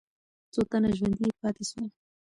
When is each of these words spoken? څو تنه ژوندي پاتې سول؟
څو 0.53 0.61
تنه 0.69 0.89
ژوندي 0.97 1.27
پاتې 1.41 1.63
سول؟ 1.69 1.89